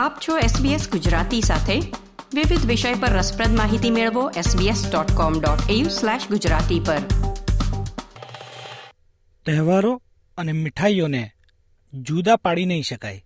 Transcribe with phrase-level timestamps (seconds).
[0.00, 1.80] આપ છો SBS ગુજરાતી સાથે.
[2.34, 6.96] વિવિધ વિષય પર રસપ્રદ માહિતી મેળવો sbs.com.au/gujarati પર.
[9.46, 10.02] તહેવારો
[10.38, 11.30] અને મીઠાઈઓને
[11.94, 13.24] જુદા પાડી નહીં શકાય.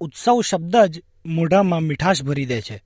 [0.00, 2.82] ઉત્સવ શબ્દ જ મોઢામાં મીઠાશ ભરી દે છે.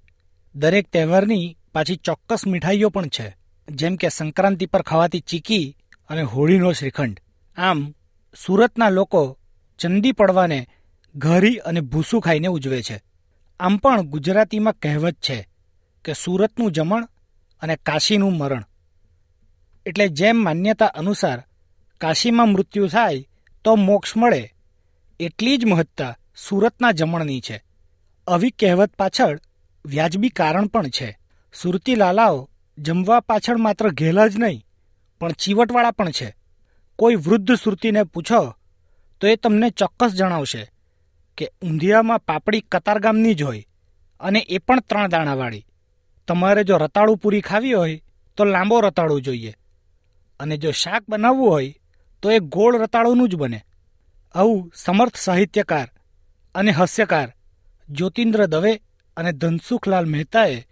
[0.54, 3.36] દરેક તહેવારની પાછી ચોક્કસ મીઠાઈઓ પણ છે.
[3.68, 5.77] જેમ કે સંક્રાંતિ પર ખવાતી ચીકી
[6.09, 7.21] અને હોળીનો શ્રીખંડ.
[7.57, 7.95] આમ,
[8.46, 9.39] સુરતના લોકો
[9.79, 10.67] ચંદી પડવાને
[11.17, 13.14] ઘરી અને ભૂસું ખાઈને ઉજવે છે.
[13.61, 15.49] આમ પણ ગુજરાતીમાં કહેવત છે
[16.04, 17.04] કે સુરતનું જમણ
[17.62, 18.64] અને કાશીનું મરણ.
[19.86, 21.40] એટલે જેમ માન્યતા અનુસાર
[22.00, 23.26] કાશીમાં મૃત્યુ થાય
[23.64, 24.43] તો મોક્ષ મળે,
[25.21, 27.57] એટલી જ મહત્તા સુરતના જમણની છે.
[28.26, 29.40] આવી કહેવત પાછળ
[29.84, 31.09] વ્યાજબી કારણ પણ છે.
[31.54, 34.64] સુરતી લાલાઓ જમવા પાછળ માત્ર ઘેલા જ નહીં,
[35.20, 36.28] પણ ચીવટવાળા પણ છે.
[36.98, 38.55] કોઈ વૃદ્ધ સુરતીને પૂછો
[39.20, 40.62] તો એ તમને ચોક્કસ જણાવશે.
[41.37, 43.65] કે ઊંધિયામાં પાપડી કતારગામની જ હોય
[44.21, 45.67] અને એ પણ ત્રણ દાણાવાળી.
[46.29, 48.03] તમારે જો રતાળું પૂરી ખાવી હોય
[48.37, 49.55] તો લાંબો રતાળું જોઈએ.
[50.41, 51.75] અને જો શાક બનાવવું હોય
[52.23, 53.61] તો એ ગોળ રતાળુંનું જ બને.
[54.35, 55.89] આવું સમર્થ સાહિત્યકાર
[56.55, 57.33] અને હાસ્યકાર
[57.89, 58.81] જ્યોતિન્દ્ર દવે
[59.17, 60.67] અને ધનસુખલાલ મહેતાએ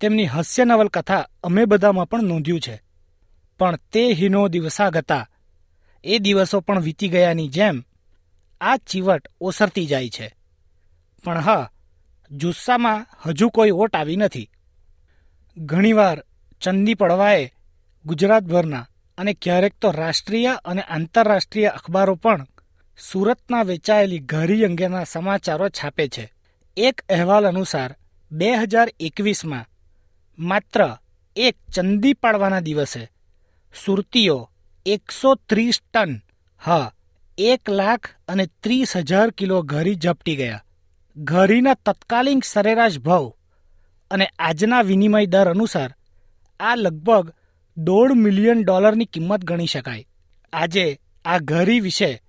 [0.00, 2.82] તેમની હાસ્ય નવલકથા અમે બધામાં પણ નોંધ્યું છે.
[3.58, 5.28] પણ તે હિનો દિવસા ગતા
[6.04, 7.84] એ દિવસો પણ વીતી ગયાની જેમ
[8.62, 10.34] આ ચીવટ ઓસરતી જાય છે.
[11.24, 11.70] પણ હા,
[12.30, 14.50] જુસ્સામાં હજુ કોઈ ઓટ આવી નથી.
[15.56, 16.24] ઘણીવાર
[16.60, 17.52] ચંદી પડવાએ
[18.04, 18.86] ગુજરાતભરના
[19.18, 22.46] અને ક્યારેક તો રાષ્ટ્રીય અને આંતરરાષ્ટ્રીય અખબારો પણ
[22.98, 26.32] સુરતના વેચાયેલી ઘરી અંગેના સમાચારો છાપે છે.
[26.76, 27.90] એક અહેવાલ અનુસાર,
[28.32, 29.66] બે હજાર એકવીસમાં
[30.38, 30.96] માત્ર
[31.36, 33.02] એક ચંદી પાડવાના દિવસે
[33.84, 34.50] સુરતીઓ
[34.86, 36.20] એકસો ત્રીસ ટન,
[36.66, 36.92] હા
[37.42, 40.64] એક લાખ અને ત્રીસ હજાર કિલો ઘરી ઝપટી ગયા.
[41.16, 43.24] ઘરીના તત્કાલીન સરેરાશ ભાવ
[44.10, 45.90] અને આજના વિનિમય દર અનુસાર
[46.60, 47.32] આ લગભગ
[47.76, 50.04] દોઢ મિલિયન ડોલરની કિંમત ગણી શકાય.
[50.52, 50.86] આજે
[51.24, 52.22] આ ઘરી વિશે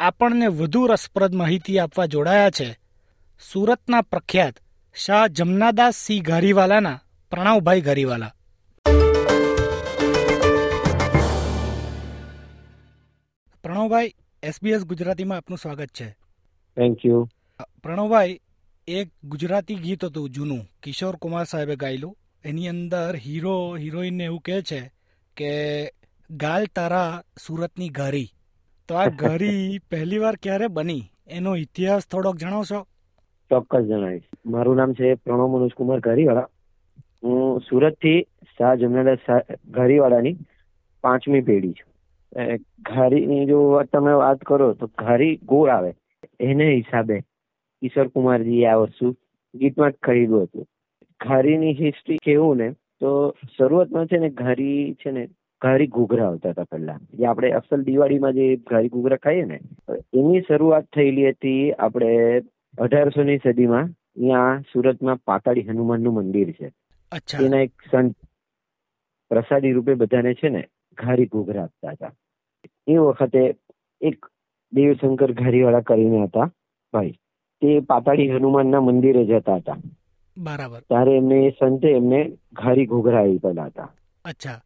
[0.00, 2.68] આપણને વધુ રસપ્રદ માહિતી આપવા જોડાયા છે
[3.52, 4.56] સુરતના પ્રખ્યાત
[4.96, 8.32] શાહ જમનાદાસ સિંહ ઘારીવાલાના, પ્રણવભાઈ ઘારીવાલા.
[13.64, 16.10] પ્રણવભાઈ એસબીએસ ગુજરાતીમાં આપનું સ્વાગત છે.
[16.76, 17.28] થેન્ક યુ
[17.82, 18.40] પ્રણવભાઈ
[18.88, 20.68] એક ગુજરાતી ગીત હતું જૂનું.
[20.82, 22.16] કિશોર કુમાર સાહેબે ગાયેલું.
[22.44, 24.90] એની અંદર હીરો હિરોઈનને એવું કહે છે
[25.36, 25.52] કે
[26.30, 28.26] ગાલ તારા સુરતની ઘારી.
[28.88, 31.02] તો આ ઘારી પહેલી વાર ક્યારે બની?
[31.26, 32.82] એનો ઇતિહાસ થોડોક જણાવશો?
[33.50, 34.22] ચોક્કસ જણાવીશ.
[34.46, 36.48] મારું નામ છે પ્રણવ મનોજ કુમાર ઘારીવાળા.
[37.24, 38.22] હું સુરતથી
[38.58, 39.18] શાહ જમનાદાસ
[39.70, 40.36] ઘારીવાળાની
[41.00, 41.91] પાંચમી પેઢી છું.
[42.32, 43.58] ઘારીની જો
[43.92, 45.92] તમે વાત કરો તો ઘારી ગોળ આવે.
[46.40, 47.18] એને હિસાબે
[47.82, 49.14] કિશોર કુમારજીએ આ વસ્તુ
[49.54, 50.66] ગીતમાં જ ખરીદ્યું હતું.
[51.20, 52.68] ઘારીની હિસ્ટ્રી કેવું ને
[53.00, 53.12] તો
[53.56, 55.24] શરૂઆતમાં છે ને ઘારી છે ને
[55.62, 56.98] ઘારી ઘૂઘરા આવતા હતા પહેલા.
[57.18, 59.60] જે આપણે અસલ દિવાળીમાં જે ઘારી ઘૂઘરા ખાઈએ ને
[60.14, 62.42] એની શરૂઆત થયેલી હતી આપણે
[62.78, 66.72] અઢારસો ની સદીમાં ત્યાં સુરતમાં પાતાળી હનુમાનનું મંદિર છે.
[67.40, 68.16] એના એક સંત
[69.30, 70.62] પ્રસાદી રૂપે બધાને છે ને
[70.94, 72.12] ઘારી ઘૂઘરા આપતા હતા.
[72.86, 73.56] એ વખતે
[74.00, 74.26] એક
[74.72, 76.50] દેવશંકર ઘારીવાળા કરીને હતા
[76.92, 77.10] ભાઈ.
[77.60, 79.76] તે પાતાળી હનુમાનના મંદિરે જતા હતા.
[80.38, 80.80] બરાબર.
[80.80, 83.94] ત્યારે એમને સંતે એમને ઘારી ઘૂઘરા આપેલા હતા.
[84.24, 84.60] અચ્છા.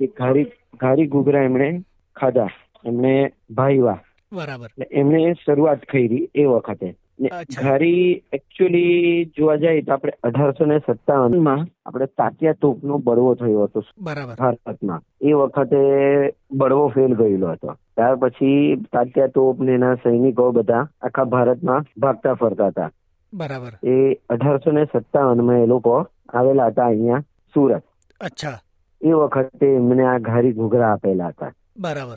[0.00, 0.44] એ ઘારી
[0.80, 1.82] ઘારી ઘૂઘરા એમણે
[2.16, 2.48] ખાધા.
[2.84, 4.02] એમને ભાઈવા.
[4.32, 4.70] બરાબર.
[4.90, 6.96] એમણે શરૂઆત કરી એ વખતે.
[7.62, 13.62] ઘારી એકચ્યુઅલી જોવા જાય તો આપણે અઢારસો ને સત્તાવનમાં આપણે તાત્યા તોપ નો બળવો થયો
[13.62, 13.84] હતો.
[14.00, 15.02] ભારતમાં.
[15.20, 15.76] એ વખતે
[16.52, 17.76] બળવો ફેલ ગયેલો હતો.
[17.96, 22.90] ત્યાર પછી તાત્યા તોપ ને એના સૈનિકો બધા આખા ભારતમાં ભાગતા ફરતા હતા.
[23.34, 23.88] બરાબર.
[23.88, 27.18] એ અઢારસો ને સત્તાવનમાં એ લોકો આવેલા હતા અહીંયા
[27.54, 27.82] સુરત.
[28.20, 28.58] અચ્છા.
[29.02, 31.52] એ વખતે એમને આ ઘારી ઘૂઘરા આપેલા હતા.
[31.80, 32.16] બરાબર.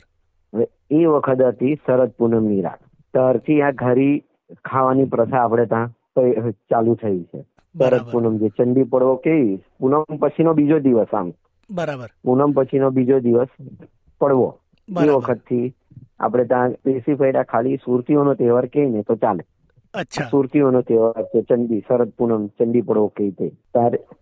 [0.90, 2.78] એ વખત હતી શરદ પૂનમની રાત.
[3.14, 4.22] ત્યારથી આ ઘારી
[4.64, 7.40] ખાવાની પ્રથા આપણે ત્યાં ચાલુ થઈ છે.
[7.78, 9.56] શરદ પૂનમ જે ચંડી પડવો કેવી?
[9.80, 11.32] પૂનમ પછીનો બીજો દિવસ આમ.
[11.70, 12.08] બરાબર.
[12.24, 13.48] પૂનમ પછીનો બીજો દિવસ
[14.20, 14.48] પડવો.
[14.88, 15.74] એ વખતથી
[16.20, 19.44] આપણે ત્યાં સ્પેસિફાઈડ ખાલી સુરતીઓનો તહેવાર કહીએ ને તો ચાલે.
[20.30, 23.48] સુરતીઓનો તહેવાર છે ચંડી શરદ પૂનમ ચંડી પડવો કહી તે.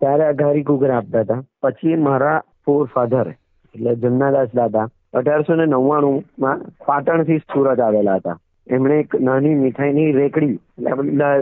[0.00, 1.42] ત્યારે આ ઘારી ઘૂઘરા આપતા હતા.
[1.62, 3.34] પછી મારા ફોર ફાધર
[3.74, 8.38] એટલે જમનાદાસ દાદા અઢારસો ને નવ્વાણું માં પાટણથી સુરત આવેલા હતા.
[8.70, 10.58] એમણે એક નાની મીઠાઈની રેકડી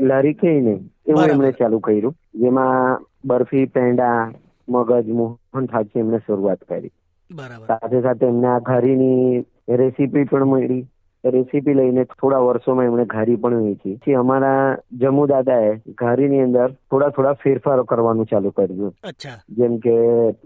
[0.03, 0.75] લારી ને
[1.07, 4.33] એવું એમણે ચાલુ કર્યું જેમાં બરફી પેંડા
[4.69, 6.93] મગજ મોહન થાકી એમણે શરૂઆત કરી.
[7.67, 10.87] સાથે સાથે એમને આ ઘારીની રેસીપી પણ મળી.
[11.25, 13.95] રેસીપી લઈને થોડા વર્ષોમાં એમણે ઘારી પણ વેચી.
[13.95, 18.95] પછી અમારા જમુ દાદાએ ઘારીની અંદર થોડા થોડા ફેરફારો કરવાનું ચાલુ કર્યું.
[19.51, 19.97] જેમ કે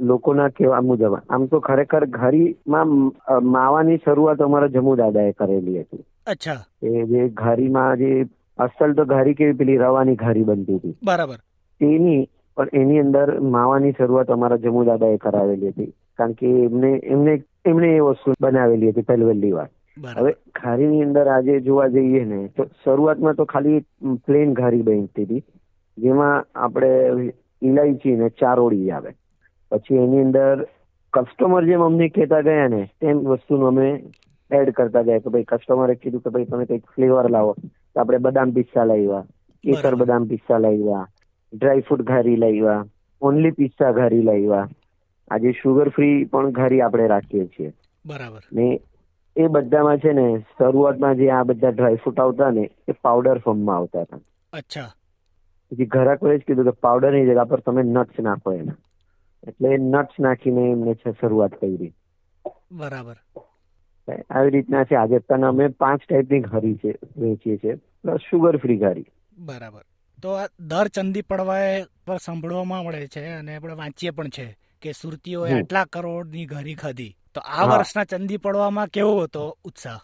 [0.00, 2.88] લોકોના કેવા મુજબ આમ તો ખરેખર ઘારીમાં
[3.42, 6.04] માવાની શરૂઆત અમારા જમુ દાદાએ કરેલી હતી.
[6.32, 6.60] અચ્છા.
[6.82, 8.10] એ જે ઘારીમાં જે
[8.58, 10.96] અસલ તો ઘારી કેવી પેલી રવાની ઘારી બનતી હતી.
[11.04, 11.38] બરાબર.
[11.80, 12.20] તેની
[12.56, 15.92] પણ એની અંદર માવાની શરૂઆત અમારા જમુ દાદાએ કરાવેલી હતી.
[16.18, 19.68] કારણ કે એમને એમને એમને એ વસ્તુ બનાવેલી હતી પહેલી વાર.
[20.16, 23.80] હવે ઘારીની અંદર આજે જોવા જઈએ ને તો શરૂઆતમાં તો ખાલી
[24.26, 25.42] પ્લેન ઘારી બનતી હતી
[25.98, 27.32] જેમાં આપણે
[27.62, 29.14] ઇલાયચી ને ચારોળી આવે.
[29.72, 30.66] પછી એની અંદર
[31.12, 33.88] કસ્ટમર જેમ અમને કહેતા ગયા ને તેમ વસ્તુનું અમે
[34.56, 37.56] એડ કરતા જાય કે ભાઈ કસ્ટમરે કીધું કે ભાઈ તમે કંઈક ફ્લેવર લાવો.
[37.94, 39.20] તો આપણે બદામ પિસ્તા લાવ્યા
[39.64, 41.08] કેસર બદામ પિસ્તા લાવ્યા
[41.54, 42.84] ડ્રાય ફ્રૂટ ઘારી લાવ્યા
[43.22, 44.68] ઓનલી પિસ્તા ઘારી લાવ્યા.
[45.30, 47.72] આજે શુગર ફ્રી પણ ઘારી આપણે રાખીએ છીએ.
[48.06, 48.40] બરાબર.
[48.52, 48.80] ને
[49.36, 54.00] એ બધામાં છે ને શરૂઆતમાં જે આ બધા ડ્રાયફ્રૂટ આવતા ને એ પાવડર ફોર્મમાં આવતા
[54.00, 54.18] હતા.
[54.52, 54.92] અચ્છા.
[55.70, 58.72] પછી ઘરાકોએ જ કીધું કે પાવડરની જગ્યા પર તમે નટ્સ નાખો એના.
[59.48, 61.92] એટલે નટ્સ નાખીને એમને છે શરૂઆત કરી.
[62.72, 63.16] બરાબર.
[64.30, 65.16] આવી રીતના છે આજે.
[65.16, 67.74] અત્યારે અમે પાંચ ટાઈપની ઘારી છે વેચીએ છીએ.
[67.74, 69.06] પ્લસ શુગર ફ્રી ઘારી
[69.38, 69.82] બરાબર.
[70.22, 74.92] તો આ દર ચંદી પડવાએ પર સાંભળવામાં મળે છે અને આપણે વાંચીએ પણ છે કે
[74.92, 79.98] સુરતીઓએ આટલા કરોડની ઘારી ખાધી તો આ વર્ષના ચંદી પડવામાં કેવો હતો ઉત્સાહ?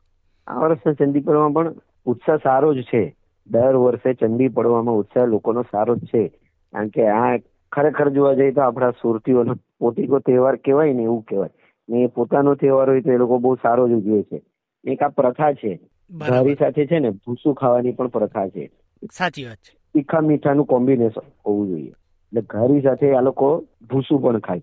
[0.47, 3.17] આ વર્ષના ચંદી પડવામાં પણ ઉત્સાહ સારો જ છે.
[3.47, 6.29] દર વર્ષે ચંદી પડવામાં ઉત્સાહ લોકોનો સારો જ છે.
[6.73, 7.37] કારણ કે આ
[7.73, 11.51] ખરેખર જોવા જઈએ તો આપણા સુરતીઓનો પોતીકો તહેવાર કહેવાય ને એવું કહેવાય.
[11.88, 14.43] ને પોતાનો તહેવાર હોય તો એ લોકો બહુ સારો જ ઉજવે છે.
[14.85, 15.81] એક આ પ્રથા છે.
[16.12, 18.71] ઘારી સાથે છે ને ભૂસું ખાવાની પણ પ્રથા છે.
[19.12, 19.77] સાચી વાત છે.
[19.94, 21.88] તીખા મીઠાનું કોમ્બિનેશન હોવું જોઈએ.
[21.88, 24.62] એટલે ઘારી સાથે આ લોકો ભૂસું પણ ખાય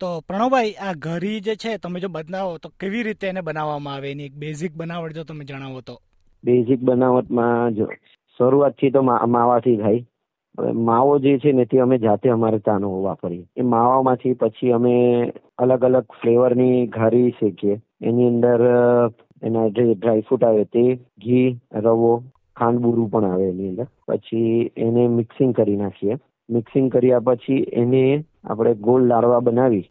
[0.00, 4.10] તો પ્રણવભાઈ આ ઘરી જે છે તમે જો બનાવો તો કેવી રીતે એને બનાવવામાં આવે?
[4.10, 6.00] એની એક બેઝિક બનાવટ જો તમે જણાવો તો.
[6.44, 7.86] બેઝિક બનાવટમાં જો
[8.38, 10.04] શરૂઆતથી તો મા- માવાથી થાય
[10.58, 14.94] માવો જે છે ને તે અમે જાતે અમારે ત્યાંનો વાપરીએ એ માવામાંથી પછી અમે
[15.58, 17.80] અલગ અલગ ફ્લેવરની ઘારી શેકીએ.
[18.02, 18.60] એની અંદર
[19.42, 22.22] એના જે ડ્રાયફ્રૂટ આવે તે, ઘી, રવો,
[22.56, 23.86] ખાંડબુરું પણ આવે એની અંદર.
[24.08, 26.18] પછી એને મિક્સિંગ કરી નાખીએ.
[26.50, 29.88] મિક્સિંગ કર્યા પછી એને આપણે ગોળ લાડવા બનાવી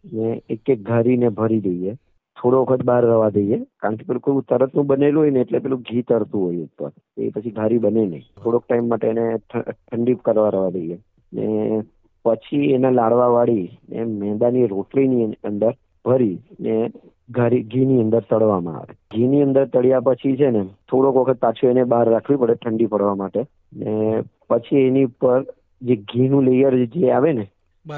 [0.49, 1.95] એક એક ઘારીને ભરી દઈએ.
[2.41, 3.57] થોડો વખત બહાર રવા દઈએ.
[3.79, 6.91] કારણ કે પેલું કેવું તરતનું બનેલું હોય ને એટલે પેલું ઘી તરતું હોય ઉપર.
[7.17, 8.23] એ પછી ઘારી બને નહીં.
[8.43, 10.99] થોડોક ટાઈમ માટે એને ઠંડી કરવા રવા દઈએ.
[11.33, 11.81] ને
[12.25, 15.73] પછી એના લાડવા વાળી ને મેંદાની રોટલીની અંદર
[16.05, 16.91] ભરી ને
[17.29, 18.93] ઘારી ઘીની અંદર તળવામાં આવે.
[19.13, 23.15] ઘીની અંદર તળ્યા પછી છે ને થોડોક વખત પાછું એને બહાર રાખવી પડે ઠંડી પડવા
[23.15, 23.45] માટે.
[23.73, 25.45] ને પછી એની ઉપર
[25.81, 27.47] જે ઘીનું લેયર જે આવે ને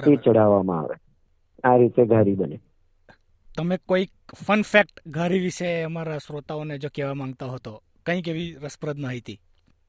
[0.07, 0.95] એ ચડાવવામાં આવે.
[1.63, 2.59] આ રીતે ઘારી બને.
[3.57, 7.71] તમે કોઈક ફન ફેક્ટ ઘારી વિશે અમારા શ્રોતાઓને જો કહેવા માંગતા હો તો
[8.05, 9.37] કંઈક એવી રસપ્રદ માહિતી?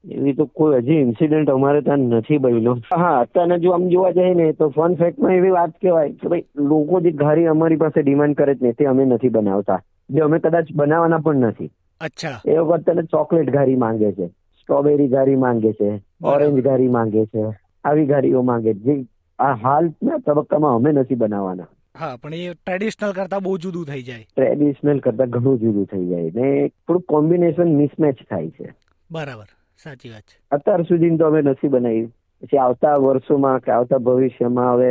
[0.05, 4.33] એવી તો કોઈ હજી ઇન્સિડન્ટ અમારે ત્યાં નથી બન્યો હા અત્યારના જો આમ જોવા જઈએ
[4.35, 8.41] ને તો ફન ફેક્ટમાં એવી વાત કહેવાય કે ભાઈ લોકો જે ઘારી અમારી પાસે ડિમાન્ડ
[8.41, 9.81] કરે છે તે અમે નથી બનાવતા.
[10.11, 11.71] જે અમે કદાચ બનાવવાના પણ નથી.
[12.01, 12.37] અચ્છા.
[12.47, 14.31] એ વખત તને ચોકલેટ ઘારી માંગે છે
[14.61, 17.49] સ્ટ્રોબેરી ઘારી માંગે છે ઓરેન્જ ઘારી માંગે છે
[17.85, 19.05] આવી ઘારીઓ માંગે છે જે
[19.39, 21.75] આ હાલના તબક્કામાં અમે નથી બનાવવાના.
[21.99, 24.27] હા પણ એ ટ્રેડિશનલ કરતા બહુ જુદું થઈ જાય.
[24.33, 28.77] ટ્રેડિશનલ કરતા ઘણું જુદું થઈ જાય ને થોડું કોમ્બિનેશન મિસમેચ થાય છે.
[29.11, 29.51] બરાબર
[29.85, 30.37] સાચી વાત છે.
[30.53, 32.07] અત્યાર સુધી તો અમે નથી બનાવી
[32.43, 34.91] પછી આવતા વર્ષોમાં કે આવતા ભવિષ્યમાં હવે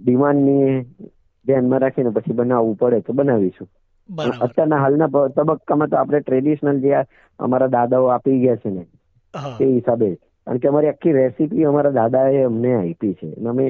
[0.00, 0.72] ડિમાન્ડની
[1.46, 3.68] ધ્યાનમાં રાખીને પછી બનાવવું પડે તો બનાવીશું.
[4.40, 7.04] અત્યારના હાલના તબક્કામાં તો આપણે ટ્રેડિશનલ જે
[7.40, 8.84] અમારા દાદાઓ આપી ગયા છે ને
[9.54, 10.10] તે હિસાબે.
[10.46, 13.32] કારણ કે અમારી આખી રેસીપી અમારા દાદાએ અમને આપી છે.
[13.32, 13.66] અને અમે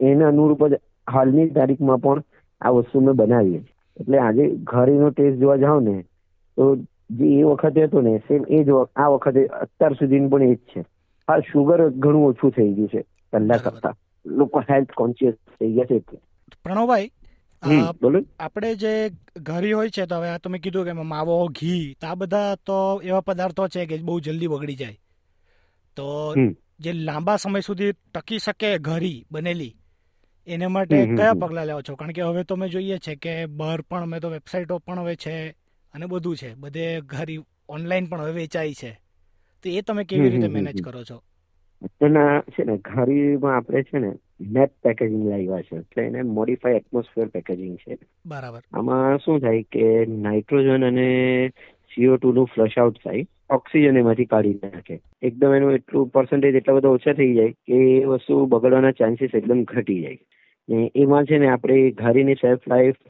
[0.00, 2.24] એના અનુરૂપ જ હાલની તારીખમાં પણ
[2.60, 3.62] આ વસ્તુ મેં બનાવી
[3.96, 5.96] એટલે આજે ઘરેનો ટેસ્ટ જોવા જાઓ ને
[6.58, 6.64] તો
[7.10, 10.60] જે એ વખતે હતો ને સેમ એ જ આ વખતે અત્યાર સુધીનું પણ એ જ
[10.66, 10.80] છે.
[11.28, 13.00] હા શુગર ઘણું ઓછું થઈ ગયું છે
[13.32, 13.94] પહેલા કરતા.
[14.26, 15.98] લોકો હેલ્થ કોન્શિયસ થઈ ગયા છે
[16.62, 17.10] પ્રણવભાઈ
[18.40, 18.92] આપણે જે
[19.42, 23.20] ઘરી હોય છે તો હવે આ તમે કીધું કે માવો ઘી આ બધા તો એવા
[23.20, 24.98] પદાર્થો છે કે બહુ જલ્દી બગડી જાય.
[25.96, 26.06] તો
[26.80, 29.72] જે લાંબા સમય સુધી ટકી શકે ઘરી બનેલી
[30.46, 31.94] એને માટે કયા પગલા લેવા છો?
[31.94, 35.16] કારણ કે હવે તો અમે જોઈએ છે કે બહાર પણ અમે તો વેબસાઇટો પણ હવે
[35.16, 35.50] છે
[35.94, 36.54] અને બધું છે.
[36.54, 37.26] બધે ઘર
[37.68, 38.90] ઓનલાઈન પણ હવે વેચાય છે.
[39.62, 41.22] તો એ તમે કેવી રીતે મેનેજ કરો છો?
[42.02, 45.76] એના છે ને ઘારીમાં આપણે છે ને મેપ પેકેજિંગ લાવ્યા છે.
[45.76, 47.98] એટલે એને મોડિફાઈ એટમોસ્ફિયર પેકેજિંગ છે.
[48.26, 48.60] બરાબર.
[48.72, 51.48] આમાં શું થાય કે નાઇટ્રોજન અને
[51.94, 53.26] સીઓ ટુ નું ફ્લશ આઉટ થાય.
[53.50, 54.96] ઓક્સિજન એમાંથી કાઢી નાખે.
[55.22, 59.62] એકદમ એનું એટલું પર્સન્ટેજ એટલા બધા ઓછા થઈ જાય કે એ વસ્તુ બગડવાના ચાન્સીસ એકદમ
[59.64, 60.18] ઘટી જાય.
[60.68, 63.00] ને એમાં છે ને આપણે ઘારીની સેલ્ફ લાઈફ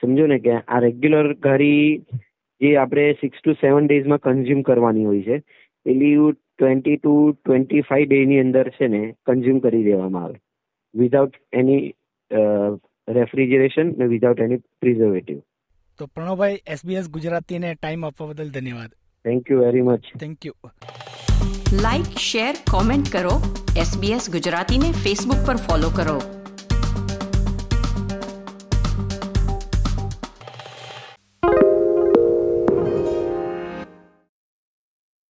[0.00, 1.84] સમજો ને કે આ રેગ્યુલર ઘારી
[2.60, 5.36] જે આપણે સિક્સ ટુ સેવન ડેઝમાં કન્ઝ્યુમ કરવાની હોય છે,
[5.86, 10.38] પેલી ટ્વેન્ટી ટુ ટ્વેન્ટી ફાઈવ ડેની અંદર છે ને કન્ઝ્યુમ કરી દેવામાં આવે.
[10.94, 11.82] વિધાઉટ એની
[13.08, 15.40] રેફ્રિજરેશન ને વિધાઉટ એની પ્રિઝર્વેટિવ
[16.00, 18.92] તો પ્રણવભાઈ એસબીએસ ગુજરાતીને ટાઈમ આપવા બદલ ધન્યવાદ.
[19.24, 20.54] Thank you very much thank you
[21.82, 23.36] like share comment કરો.
[23.76, 26.43] એસબીએસ ગુજરાતીને ફેસબુક પર ફોલો કરો.